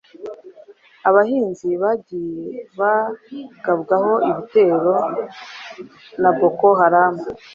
abahinzi 1.09 1.69
bagiye 1.81 2.47
bagabwaho 2.79 4.13
ibitero 4.29 4.93
na 6.21 6.31
Boko 6.37 6.67
Haram, 6.79 7.15